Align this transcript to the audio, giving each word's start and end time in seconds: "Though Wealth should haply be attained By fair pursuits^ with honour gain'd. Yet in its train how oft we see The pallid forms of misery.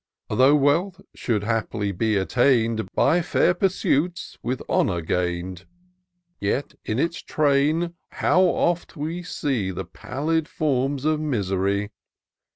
"Though 0.29 0.55
Wealth 0.55 0.99
should 1.13 1.43
haply 1.43 1.91
be 1.91 2.15
attained 2.17 2.87
By 2.95 3.21
fair 3.21 3.53
pursuits^ 3.53 4.35
with 4.41 4.63
honour 4.67 5.01
gain'd. 5.01 5.67
Yet 6.39 6.73
in 6.83 6.97
its 6.97 7.21
train 7.21 7.93
how 8.13 8.41
oft 8.41 8.97
we 8.97 9.21
see 9.21 9.69
The 9.69 9.85
pallid 9.85 10.47
forms 10.47 11.05
of 11.05 11.19
misery. 11.19 11.91